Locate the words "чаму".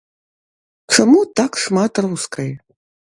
0.95-1.19